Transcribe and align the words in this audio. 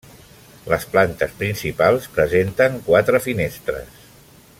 Les 0.69 0.85
plantes 0.93 1.35
principals 1.41 2.07
presenten 2.15 2.79
quatre 2.89 3.21
finestres. 3.27 4.01